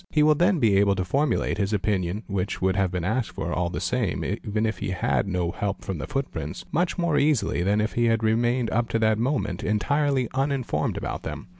He 0.09 0.23
will 0.23 0.33
then 0.33 0.57
be 0.57 0.77
able 0.77 0.95
to 0.95 1.05
formulate 1.05 1.59
his 1.59 1.73
opinion, 1.73 2.23
which 2.25 2.59
would 2.59 2.75
have 2.75 2.89
been 2.89 3.03
asked 3.05 3.29
for 3.33 3.53
all 3.53 3.69
the 3.69 3.79
same 3.79 4.25
even 4.25 4.65
if 4.65 4.79
he 4.79 4.89
had 4.89 5.27
no 5.27 5.51
help 5.51 5.83
from 5.83 5.99
the 5.99 6.07
footprints, 6.07 6.65
| 6.69 6.71
much 6.71 6.97
more 6.97 7.19
easily 7.19 7.61
than 7.61 7.79
if 7.79 7.93
he 7.93 8.05
had 8.05 8.23
remained 8.23 8.71
up 8.71 8.89
to 8.89 8.97
that 8.97 9.19
moment 9.19 9.63
entirely 9.63 10.27
uninformed 10.33 10.97
about 10.97 11.21
them. 11.21 11.49